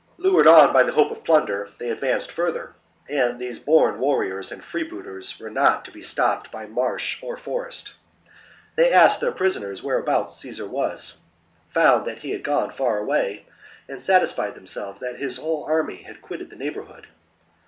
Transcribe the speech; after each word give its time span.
Lured 0.17 0.47
on 0.47 0.73
by 0.73 0.81
the 0.81 0.93
hope 0.93 1.11
of 1.11 1.23
plunder, 1.23 1.69
they 1.77 1.91
advanced 1.91 2.31
further; 2.31 2.73
and 3.07 3.37
these 3.37 3.59
born 3.59 3.99
warriors 3.99 4.51
and 4.51 4.63
freebooters 4.63 5.39
were 5.39 5.51
not 5.51 5.85
to 5.85 5.91
be 5.91 6.01
stopped 6.01 6.51
by 6.51 6.65
marsh 6.65 7.19
or 7.21 7.37
forest 7.37 7.93
They 8.75 8.91
asked 8.91 9.21
their 9.21 9.31
prisoners 9.31 9.83
whereabouts 9.83 10.35
Caesar 10.37 10.65
was; 10.65 11.17
found 11.69 12.07
that 12.07 12.17
he 12.21 12.31
had 12.31 12.41
gone 12.43 12.71
far 12.71 12.97
away; 12.97 13.45
and 13.87 14.01
satisfied 14.01 14.55
themselves 14.55 14.99
that 15.01 15.17
his 15.19 15.37
whole 15.37 15.65
army 15.65 15.97
had 15.97 16.23
quitted 16.23 16.49
the 16.49 16.55
neighbour 16.55 16.81
hood. 16.81 17.05